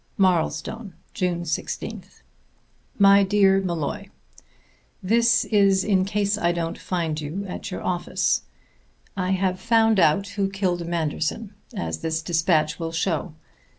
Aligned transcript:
_)Marlstone, 0.19 0.93
June 1.13 1.41
16th. 1.43 2.23
My 2.97 3.21
Dear 3.23 3.61
Molloy: 3.61 4.07
This 5.03 5.45
is 5.45 5.83
in 5.83 6.05
case 6.05 6.39
I 6.39 6.51
don't 6.51 6.79
find 6.79 7.21
you 7.21 7.45
at 7.45 7.69
your 7.69 7.83
office. 7.83 8.41
I 9.15 9.33
have 9.33 9.59
found 9.59 9.99
out 9.99 10.29
who 10.29 10.49
killed 10.49 10.87
Manderson, 10.87 11.53
as 11.75 11.99
this 11.99 12.23
despatch 12.23 12.79
will 12.79 12.91
show. 12.91 13.35